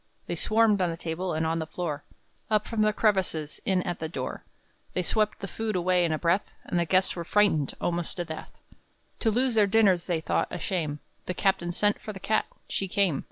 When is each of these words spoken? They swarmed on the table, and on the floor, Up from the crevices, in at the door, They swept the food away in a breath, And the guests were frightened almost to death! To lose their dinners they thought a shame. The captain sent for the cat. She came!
They 0.25 0.35
swarmed 0.35 0.81
on 0.81 0.89
the 0.89 0.97
table, 0.97 1.35
and 1.35 1.45
on 1.45 1.59
the 1.59 1.67
floor, 1.67 2.03
Up 2.49 2.67
from 2.67 2.81
the 2.81 2.91
crevices, 2.91 3.61
in 3.65 3.83
at 3.83 3.99
the 3.99 4.09
door, 4.09 4.43
They 4.93 5.03
swept 5.03 5.41
the 5.41 5.47
food 5.47 5.75
away 5.75 6.03
in 6.03 6.11
a 6.11 6.17
breath, 6.17 6.51
And 6.63 6.79
the 6.79 6.85
guests 6.87 7.15
were 7.15 7.23
frightened 7.23 7.75
almost 7.79 8.17
to 8.17 8.25
death! 8.25 8.49
To 9.19 9.29
lose 9.29 9.53
their 9.53 9.67
dinners 9.67 10.07
they 10.07 10.19
thought 10.19 10.47
a 10.49 10.57
shame. 10.57 11.01
The 11.27 11.35
captain 11.35 11.71
sent 11.71 12.01
for 12.01 12.13
the 12.13 12.19
cat. 12.19 12.47
She 12.67 12.87
came! 12.87 13.19